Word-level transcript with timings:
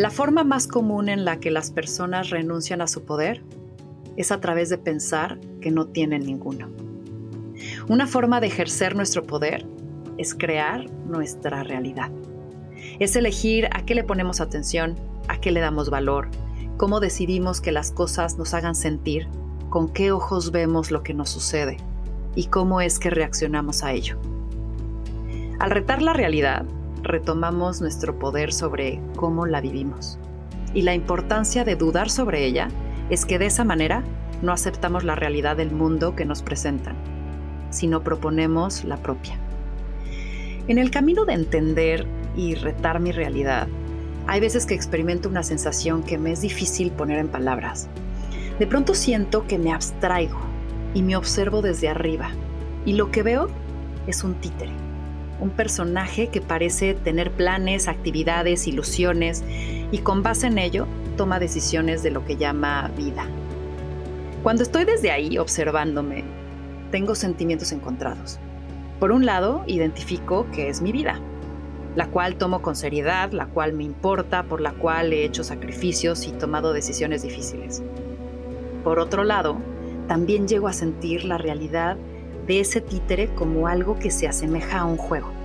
La 0.00 0.08
forma 0.08 0.44
más 0.44 0.66
común 0.66 1.10
en 1.10 1.26
la 1.26 1.40
que 1.40 1.50
las 1.50 1.70
personas 1.70 2.30
renuncian 2.30 2.80
a 2.80 2.86
su 2.86 3.04
poder 3.04 3.42
es 4.16 4.32
a 4.32 4.40
través 4.40 4.70
de 4.70 4.78
pensar 4.78 5.38
que 5.60 5.70
no 5.70 5.88
tienen 5.88 6.24
ninguno. 6.24 6.70
Una 7.86 8.06
forma 8.06 8.40
de 8.40 8.46
ejercer 8.46 8.96
nuestro 8.96 9.24
poder 9.24 9.66
es 10.16 10.34
crear 10.34 10.90
nuestra 11.04 11.64
realidad. 11.64 12.10
Es 12.98 13.14
elegir 13.14 13.68
a 13.74 13.84
qué 13.84 13.94
le 13.94 14.02
ponemos 14.02 14.40
atención, 14.40 14.96
a 15.28 15.38
qué 15.38 15.50
le 15.50 15.60
damos 15.60 15.90
valor, 15.90 16.30
cómo 16.78 16.98
decidimos 16.98 17.60
que 17.60 17.70
las 17.70 17.92
cosas 17.92 18.38
nos 18.38 18.54
hagan 18.54 18.76
sentir, 18.76 19.28
con 19.68 19.92
qué 19.92 20.12
ojos 20.12 20.50
vemos 20.50 20.90
lo 20.90 21.02
que 21.02 21.12
nos 21.12 21.28
sucede 21.28 21.76
y 22.34 22.46
cómo 22.46 22.80
es 22.80 22.98
que 22.98 23.10
reaccionamos 23.10 23.84
a 23.84 23.92
ello. 23.92 24.18
Al 25.58 25.70
retar 25.70 26.00
la 26.00 26.14
realidad, 26.14 26.64
retomamos 27.02 27.80
nuestro 27.80 28.18
poder 28.18 28.52
sobre 28.52 29.00
cómo 29.16 29.46
la 29.46 29.60
vivimos. 29.60 30.18
Y 30.74 30.82
la 30.82 30.94
importancia 30.94 31.64
de 31.64 31.76
dudar 31.76 32.10
sobre 32.10 32.44
ella 32.44 32.68
es 33.10 33.26
que 33.26 33.38
de 33.38 33.46
esa 33.46 33.64
manera 33.64 34.04
no 34.42 34.52
aceptamos 34.52 35.04
la 35.04 35.14
realidad 35.14 35.56
del 35.56 35.70
mundo 35.70 36.14
que 36.14 36.24
nos 36.24 36.42
presentan, 36.42 36.96
sino 37.70 38.02
proponemos 38.02 38.84
la 38.84 38.96
propia. 38.96 39.38
En 40.68 40.78
el 40.78 40.90
camino 40.90 41.24
de 41.24 41.34
entender 41.34 42.06
y 42.36 42.54
retar 42.54 43.00
mi 43.00 43.12
realidad, 43.12 43.66
hay 44.26 44.40
veces 44.40 44.66
que 44.66 44.74
experimento 44.74 45.28
una 45.28 45.42
sensación 45.42 46.02
que 46.02 46.18
me 46.18 46.32
es 46.32 46.40
difícil 46.40 46.92
poner 46.92 47.18
en 47.18 47.28
palabras. 47.28 47.88
De 48.58 48.66
pronto 48.66 48.94
siento 48.94 49.46
que 49.46 49.58
me 49.58 49.72
abstraigo 49.72 50.38
y 50.94 51.02
me 51.02 51.16
observo 51.16 51.62
desde 51.62 51.88
arriba, 51.88 52.30
y 52.84 52.92
lo 52.92 53.10
que 53.10 53.22
veo 53.22 53.48
es 54.06 54.22
un 54.22 54.34
títere 54.34 54.89
un 55.40 55.50
personaje 55.50 56.28
que 56.28 56.40
parece 56.40 56.94
tener 56.94 57.30
planes, 57.30 57.88
actividades, 57.88 58.66
ilusiones 58.66 59.42
y 59.90 59.98
con 59.98 60.22
base 60.22 60.46
en 60.46 60.58
ello 60.58 60.86
toma 61.16 61.38
decisiones 61.38 62.02
de 62.02 62.10
lo 62.10 62.24
que 62.24 62.36
llama 62.36 62.90
vida. 62.96 63.26
Cuando 64.42 64.62
estoy 64.62 64.84
desde 64.84 65.10
ahí 65.10 65.38
observándome, 65.38 66.24
tengo 66.90 67.14
sentimientos 67.14 67.72
encontrados. 67.72 68.38
Por 68.98 69.12
un 69.12 69.26
lado, 69.26 69.64
identifico 69.66 70.46
que 70.52 70.68
es 70.68 70.82
mi 70.82 70.92
vida, 70.92 71.20
la 71.96 72.06
cual 72.06 72.36
tomo 72.36 72.62
con 72.62 72.76
seriedad, 72.76 73.32
la 73.32 73.46
cual 73.46 73.72
me 73.72 73.84
importa, 73.84 74.44
por 74.44 74.60
la 74.60 74.72
cual 74.72 75.12
he 75.12 75.24
hecho 75.24 75.44
sacrificios 75.44 76.26
y 76.26 76.32
tomado 76.32 76.72
decisiones 76.72 77.22
difíciles. 77.22 77.82
Por 78.84 78.98
otro 78.98 79.24
lado, 79.24 79.58
también 80.06 80.48
llego 80.48 80.68
a 80.68 80.72
sentir 80.72 81.24
la 81.24 81.38
realidad 81.38 81.96
de 82.46 82.60
ese 82.60 82.80
títere 82.80 83.28
como 83.34 83.68
algo 83.68 83.98
que 83.98 84.10
se 84.10 84.26
asemeja 84.26 84.80
a 84.80 84.84
un 84.84 84.96
juego. 84.96 85.39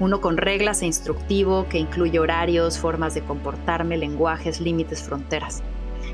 Uno 0.00 0.20
con 0.20 0.36
reglas 0.36 0.82
e 0.82 0.86
instructivo 0.86 1.66
que 1.68 1.78
incluye 1.78 2.20
horarios, 2.20 2.78
formas 2.78 3.14
de 3.14 3.22
comportarme, 3.22 3.96
lenguajes, 3.96 4.60
límites, 4.60 5.02
fronteras, 5.02 5.62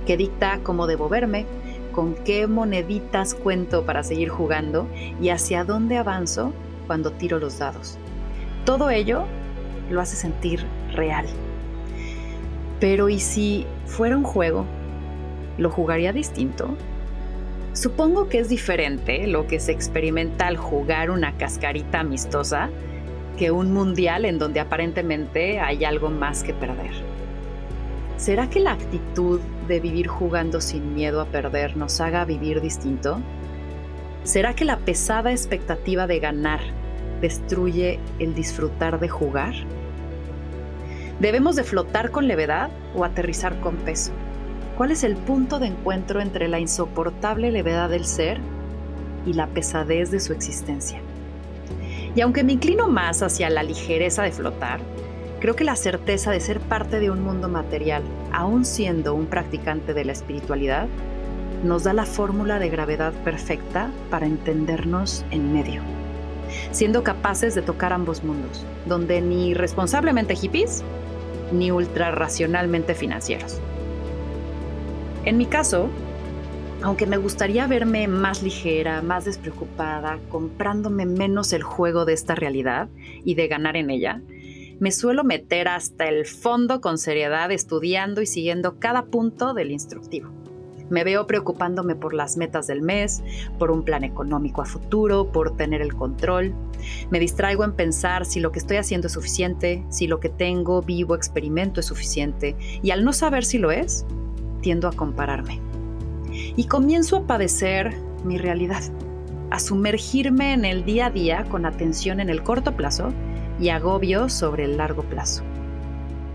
que 0.07 0.17
dicta 0.17 0.61
cómo 0.63 0.87
debo 0.87 1.11
verme, 1.11 1.45
con 1.93 2.15
qué 2.15 2.47
moneditas 2.47 3.35
cuento 3.35 3.85
para 3.85 4.03
seguir 4.03 4.31
jugando 4.31 4.89
y 5.21 5.29
hacia 5.29 5.65
dónde 5.65 5.99
avanzo 5.99 6.53
cuando 6.87 7.13
tiro 7.13 7.39
los 7.39 7.59
dados. 7.59 7.99
Todo 8.65 8.89
ello 8.89 9.25
lo 9.91 10.01
hace 10.01 10.17
sentir 10.17 10.65
real. 10.95 11.27
Pero 12.81 13.09
¿y 13.11 13.21
si 13.21 13.67
fuera 13.87 14.17
un 14.17 14.25
juego? 14.25 14.65
¿Lo 15.59 15.71
jugaría 15.71 16.13
distinto? 16.13 16.75
Supongo 17.75 18.29
que 18.29 18.39
es 18.39 18.49
diferente 18.49 19.27
lo 19.27 19.47
que 19.47 19.61
se 19.61 19.73
experimenta 19.73 20.47
al 20.47 20.57
jugar 20.57 21.11
una 21.11 21.37
cascarita 21.37 22.01
amistosa 22.01 22.71
que 23.39 23.51
un 23.51 23.73
mundial 23.73 24.25
en 24.25 24.39
donde 24.39 24.61
aparentemente 24.61 25.61
hay 25.61 25.85
algo 25.85 26.11
más 26.11 26.43
que 26.43 26.55
perder. 26.55 26.93
¿Será 28.17 28.49
que 28.49 28.61
la 28.61 28.73
actitud 28.73 29.41
de 29.67 29.81
vivir 29.81 30.07
jugando 30.07 30.61
sin 30.61 30.95
miedo 30.95 31.21
a 31.21 31.27
perder 31.27 31.77
nos 31.77 32.01
haga 32.01 32.25
vivir 32.25 32.61
distinto? 32.61 33.21
¿Será 34.23 34.55
que 34.55 34.65
la 34.65 34.79
pesada 34.79 35.33
expectativa 35.33 36.07
de 36.07 36.21
ganar 36.21 36.61
destruye 37.21 37.99
el 38.19 38.35
disfrutar 38.35 39.01
de 39.01 39.09
jugar? 39.09 39.55
¿Debemos 41.21 41.57
de 41.57 41.65
flotar 41.65 42.11
con 42.11 42.29
levedad 42.29 42.71
o 42.95 43.05
aterrizar 43.05 43.61
con 43.61 43.77
peso? 43.77 44.13
¿Cuál 44.77 44.91
es 44.91 45.05
el 45.05 45.17
punto 45.17 45.59
de 45.59 45.67
encuentro 45.67 46.21
entre 46.21 46.49
la 46.49 46.59
insoportable 46.59 47.51
levedad 47.53 47.91
del 47.91 48.05
ser 48.05 48.39
y 49.27 49.33
la 49.33 49.47
pesadez 49.49 50.11
de 50.11 50.21
su 50.21 50.33
existencia? 50.33 51.01
Y 52.15 52.21
aunque 52.21 52.45
me 52.45 52.53
inclino 52.53 52.89
más 52.89 53.23
hacia 53.23 53.51
la 53.51 53.63
ligereza 53.63 54.23
de 54.23 54.33
flotar, 54.33 54.81
creo 55.41 55.57
que 55.57 55.65
la 55.65 55.77
certeza 55.77 56.31
de 56.31 56.41
ser 56.41 56.61
parte 56.61 57.01
de 57.01 57.11
un 57.11 57.23
mundo 57.23 57.49
material, 57.49 58.03
aún 58.33 58.65
siendo 58.65 59.15
un 59.15 59.27
practicante 59.27 59.95
de 59.95 60.05
la 60.05 60.13
espiritualidad, 60.13 60.87
nos 61.65 61.85
da 61.85 61.93
la 61.93 62.07
fórmula 62.07 62.59
de 62.59 62.69
gravedad 62.69 63.13
perfecta 63.25 63.91
para 64.11 64.27
entendernos 64.27 65.25
en 65.31 65.53
medio, 65.53 65.83
siendo 66.71 67.03
capaces 67.03 67.55
de 67.55 67.63
tocar 67.63 67.93
ambos 67.93 68.23
mundos, 68.23 68.65
donde 68.87 69.21
ni 69.21 69.55
responsablemente 69.55 70.37
hippies, 70.37 70.85
ni 71.53 71.71
ultra 71.71 72.11
racionalmente 72.11 72.95
financieros. 72.95 73.61
En 75.25 75.39
mi 75.39 75.47
caso, 75.47 75.89
aunque 76.85 77.07
me 77.07 77.17
gustaría 77.17 77.67
verme 77.67 78.07
más 78.09 78.43
ligera, 78.43 79.01
más 79.01 79.25
despreocupada, 79.25 80.19
comprándome 80.29 81.07
menos 81.07 81.55
el 81.55 81.63
juego 81.63 82.05
de 82.05 82.13
esta 82.13 82.35
realidad 82.35 82.91
y 83.25 83.37
de 83.37 83.49
ganar 83.49 83.79
en 83.79 83.89
ella, 83.89 84.21
me 84.81 84.93
suelo 84.93 85.25
meter 85.25 85.67
hasta 85.67 86.11
el 86.11 86.27
fondo 86.27 86.83
con 86.83 86.99
seriedad 86.99 87.51
estudiando 87.51 88.21
y 88.21 88.27
siguiendo 88.27 88.79
cada 88.79 89.07
punto 89.07 89.55
del 89.55 89.71
instructivo. 89.71 90.29
Me 90.91 91.05
veo 91.05 91.27
preocupándome 91.27 91.97
por 91.97 92.13
las 92.13 92.37
metas 92.37 92.67
del 92.67 92.83
mes, 92.83 93.23
por 93.59 93.71
un 93.71 93.83
plan 93.83 94.05
económico 94.05 94.61
a 94.61 94.67
futuro, 94.67 95.33
por 95.33 95.57
tener 95.57 95.81
el 95.81 95.95
control. 95.95 96.53
Me 97.09 97.19
distraigo 97.19 97.65
en 97.65 97.73
pensar 97.73 98.27
si 98.27 98.41
lo 98.41 98.53
que 98.53 98.59
estoy 98.59 98.77
haciendo 98.77 99.07
es 99.07 99.15
suficiente, 99.15 99.83
si 99.89 100.07
lo 100.07 100.21
que 100.21 100.29
tengo, 100.29 100.83
vivo, 100.83 101.15
experimento 101.15 101.81
es 101.81 101.87
suficiente. 101.87 102.55
Y 102.83 102.91
al 102.91 103.07
no 103.07 103.15
saber 103.15 103.47
si 103.47 103.57
lo 103.57 103.71
es, 103.71 104.05
tiendo 104.61 104.87
a 104.87 104.93
compararme. 104.93 105.63
Y 106.57 106.67
comienzo 106.67 107.17
a 107.17 107.27
padecer 107.27 107.97
mi 108.25 108.39
realidad, 108.39 108.83
a 109.51 109.59
sumergirme 109.59 110.53
en 110.53 110.65
el 110.65 110.85
día 110.85 111.07
a 111.07 111.11
día 111.11 111.45
con 111.45 111.67
atención 111.67 112.21
en 112.21 112.31
el 112.31 112.43
corto 112.43 112.77
plazo 112.77 113.13
y 113.59 113.71
agobio 113.71 114.29
sobre 114.29 114.65
el 114.65 114.77
largo 114.77 115.03
plazo. 115.03 115.43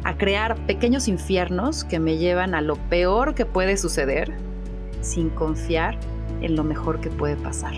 A 0.03 0.17
crear 0.17 0.57
pequeños 0.65 1.07
infiernos 1.07 1.83
que 1.83 1.99
me 1.99 2.17
llevan 2.17 2.53
a 2.53 2.61
lo 2.61 2.75
peor 2.75 3.33
que 3.33 3.45
puede 3.45 3.77
suceder 3.77 4.33
sin 5.01 5.29
confiar 5.29 5.97
en 6.41 6.55
lo 6.55 6.63
mejor 6.63 6.99
que 6.99 7.09
puede 7.09 7.35
pasar. 7.37 7.73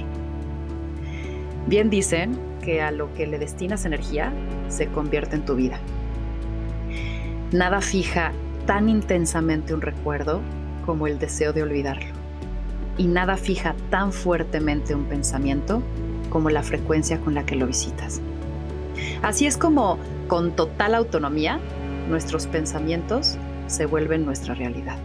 Bien 1.68 1.90
dicen 1.90 2.38
que 2.64 2.82
a 2.82 2.92
lo 2.92 3.14
que 3.14 3.28
le 3.28 3.38
destinas 3.38 3.86
energía 3.86 4.34
se 4.68 4.88
convierte 4.88 5.36
en 5.36 5.46
tu 5.46 5.56
vida. 5.56 5.80
Nada 7.52 7.82
fija 7.82 8.32
tan 8.66 8.90
intensamente 8.90 9.74
un 9.74 9.82
recuerdo 9.82 10.42
como 10.86 11.08
el 11.08 11.20
deseo 11.20 11.54
de 11.54 11.64
olvidarlo. 11.64 12.21
Y 13.02 13.08
nada 13.08 13.36
fija 13.36 13.74
tan 13.90 14.14
fuertemente 14.14 14.94
un 14.94 15.06
pensamiento 15.06 15.82
como 16.30 16.52
la 16.52 16.62
frecuencia 16.62 17.20
con 17.20 17.34
la 17.34 17.48
que 17.48 17.56
lo 17.56 17.66
visitas. 17.66 18.22
Así 19.24 19.48
es 19.48 19.58
como, 19.58 19.98
con 20.28 20.52
total 20.52 20.94
autonomía, 20.94 21.60
nuestros 22.10 22.46
pensamientos 22.46 23.38
se 23.66 23.88
vuelven 23.88 24.24
nuestra 24.24 24.54
realidad. 24.54 24.98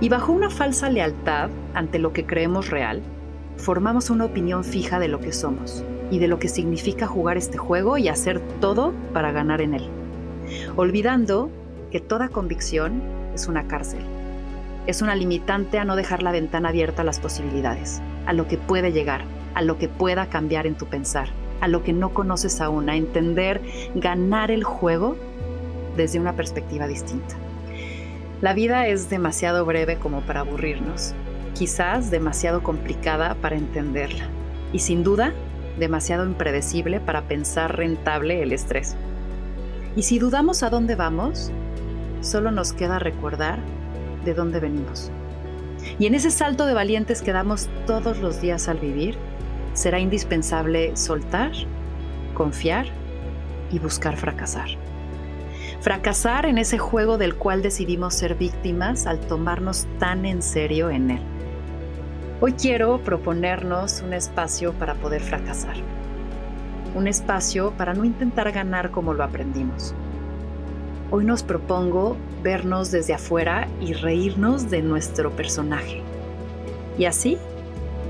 Y 0.00 0.08
bajo 0.08 0.32
una 0.32 0.48
falsa 0.48 0.88
lealtad 0.88 1.50
ante 1.74 1.98
lo 1.98 2.14
que 2.14 2.24
creemos 2.24 2.70
real, 2.70 3.02
formamos 3.58 4.08
una 4.08 4.24
opinión 4.24 4.64
fija 4.64 4.98
de 4.98 5.08
lo 5.08 5.20
que 5.20 5.34
somos 5.34 5.84
y 6.10 6.20
de 6.20 6.28
lo 6.28 6.38
que 6.38 6.48
significa 6.48 7.06
jugar 7.06 7.36
este 7.36 7.58
juego 7.58 7.98
y 7.98 8.08
hacer 8.08 8.40
todo 8.62 8.94
para 9.12 9.30
ganar 9.30 9.60
en 9.60 9.74
él, 9.74 9.84
olvidando 10.76 11.50
que 11.90 12.00
toda 12.00 12.30
convicción 12.30 13.02
es 13.34 13.46
una 13.46 13.68
cárcel. 13.68 14.00
Es 14.86 15.00
una 15.00 15.14
limitante 15.14 15.78
a 15.78 15.84
no 15.84 15.94
dejar 15.94 16.22
la 16.22 16.32
ventana 16.32 16.70
abierta 16.70 17.02
a 17.02 17.04
las 17.04 17.20
posibilidades, 17.20 18.02
a 18.26 18.32
lo 18.32 18.48
que 18.48 18.58
puede 18.58 18.90
llegar, 18.90 19.22
a 19.54 19.62
lo 19.62 19.78
que 19.78 19.88
pueda 19.88 20.26
cambiar 20.26 20.66
en 20.66 20.74
tu 20.74 20.86
pensar, 20.86 21.28
a 21.60 21.68
lo 21.68 21.84
que 21.84 21.92
no 21.92 22.12
conoces 22.12 22.60
aún, 22.60 22.90
a 22.90 22.96
entender, 22.96 23.60
ganar 23.94 24.50
el 24.50 24.64
juego 24.64 25.16
desde 25.96 26.18
una 26.18 26.32
perspectiva 26.32 26.88
distinta. 26.88 27.36
La 28.40 28.54
vida 28.54 28.88
es 28.88 29.08
demasiado 29.08 29.64
breve 29.64 29.98
como 29.98 30.22
para 30.22 30.40
aburrirnos, 30.40 31.14
quizás 31.54 32.10
demasiado 32.10 32.64
complicada 32.64 33.36
para 33.36 33.56
entenderla 33.56 34.24
y 34.72 34.80
sin 34.80 35.04
duda 35.04 35.32
demasiado 35.78 36.26
impredecible 36.26 36.98
para 36.98 37.22
pensar 37.22 37.76
rentable 37.76 38.42
el 38.42 38.52
estrés. 38.52 38.96
Y 39.94 40.02
si 40.02 40.18
dudamos 40.18 40.64
a 40.64 40.70
dónde 40.70 40.96
vamos, 40.96 41.52
solo 42.20 42.50
nos 42.50 42.72
queda 42.72 42.98
recordar 42.98 43.60
de 44.24 44.34
dónde 44.34 44.60
venimos. 44.60 45.10
Y 45.98 46.06
en 46.06 46.14
ese 46.14 46.30
salto 46.30 46.66
de 46.66 46.74
valientes 46.74 47.22
que 47.22 47.32
damos 47.32 47.68
todos 47.86 48.18
los 48.18 48.40
días 48.40 48.68
al 48.68 48.78
vivir, 48.78 49.16
será 49.74 49.98
indispensable 49.98 50.96
soltar, 50.96 51.52
confiar 52.34 52.86
y 53.70 53.78
buscar 53.78 54.16
fracasar. 54.16 54.68
Fracasar 55.80 56.46
en 56.46 56.58
ese 56.58 56.78
juego 56.78 57.18
del 57.18 57.34
cual 57.34 57.62
decidimos 57.62 58.14
ser 58.14 58.36
víctimas 58.36 59.06
al 59.06 59.18
tomarnos 59.18 59.86
tan 59.98 60.24
en 60.24 60.42
serio 60.42 60.90
en 60.90 61.10
él. 61.10 61.22
Hoy 62.40 62.52
quiero 62.52 62.98
proponernos 62.98 64.02
un 64.02 64.12
espacio 64.12 64.72
para 64.74 64.94
poder 64.94 65.22
fracasar. 65.22 65.76
Un 66.94 67.08
espacio 67.08 67.72
para 67.76 67.94
no 67.94 68.04
intentar 68.04 68.52
ganar 68.52 68.90
como 68.90 69.14
lo 69.14 69.24
aprendimos. 69.24 69.94
Hoy 71.14 71.26
nos 71.26 71.42
propongo 71.42 72.16
vernos 72.42 72.90
desde 72.90 73.12
afuera 73.12 73.68
y 73.82 73.92
reírnos 73.92 74.70
de 74.70 74.80
nuestro 74.80 75.30
personaje. 75.30 76.00
Y 76.96 77.04
así 77.04 77.36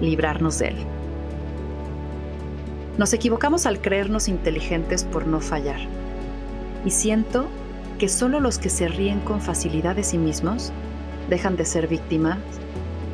librarnos 0.00 0.60
de 0.60 0.68
él. 0.68 0.76
Nos 2.98 3.12
equivocamos 3.12 3.66
al 3.66 3.80
creernos 3.80 4.28
inteligentes 4.28 5.02
por 5.02 5.26
no 5.26 5.40
fallar. 5.40 5.80
Y 6.84 6.90
siento 6.90 7.46
que 7.98 8.08
solo 8.08 8.38
los 8.38 8.60
que 8.60 8.70
se 8.70 8.86
ríen 8.86 9.18
con 9.18 9.40
facilidad 9.40 9.96
de 9.96 10.04
sí 10.04 10.16
mismos 10.16 10.70
dejan 11.28 11.56
de 11.56 11.64
ser 11.64 11.88
víctimas 11.88 12.38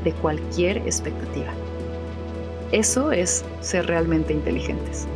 de 0.04 0.12
cualquier 0.12 0.76
expectativa. 0.86 1.54
Eso 2.72 3.10
es 3.10 3.42
ser 3.62 3.86
realmente 3.86 4.34
inteligentes. 4.34 5.06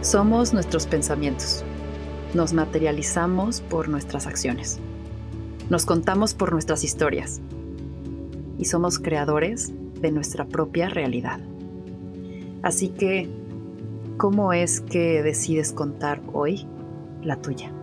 Somos 0.00 0.52
nuestros 0.52 0.88
pensamientos. 0.88 1.64
Nos 2.34 2.52
materializamos 2.52 3.60
por 3.60 3.88
nuestras 3.88 4.26
acciones. 4.26 4.78
Nos 5.70 5.86
contamos 5.86 6.34
por 6.34 6.52
nuestras 6.52 6.84
historias. 6.84 7.40
Y 8.58 8.66
somos 8.66 8.98
creadores 8.98 9.72
de 10.00 10.12
nuestra 10.12 10.46
propia 10.46 10.88
realidad. 10.88 11.40
Así 12.62 12.88
que 12.88 13.28
¿Cómo 14.16 14.54
es 14.54 14.80
que 14.80 15.22
decides 15.22 15.72
contar 15.72 16.22
hoy 16.32 16.66
la 17.22 17.36
tuya? 17.36 17.75